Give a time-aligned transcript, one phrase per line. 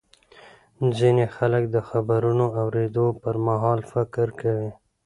[0.97, 4.69] ځینې خلک د خبرونو اورېدو پر مهال فکر کوي.